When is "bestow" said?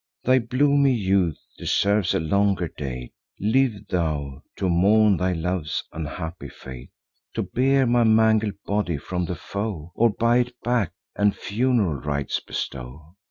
12.39-13.15